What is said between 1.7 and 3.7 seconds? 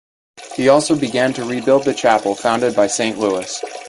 the chapel founded by Saint Louis.